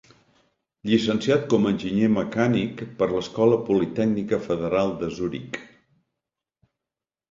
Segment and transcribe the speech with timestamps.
[0.91, 5.65] Llicenciat com enginyer mecànic per l'Escola Politècnica Federal de Zuric.